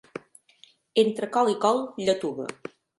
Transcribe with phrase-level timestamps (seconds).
[1.03, 2.53] Entre col i col, lletuga.